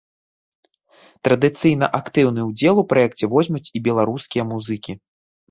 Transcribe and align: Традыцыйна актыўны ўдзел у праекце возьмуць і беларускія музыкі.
Традыцыйна 1.27 1.89
актыўны 1.99 2.41
ўдзел 2.49 2.75
у 2.83 2.85
праекце 2.95 3.31
возьмуць 3.35 3.63
і 3.75 3.85
беларускія 3.91 4.49
музыкі. 4.57 4.99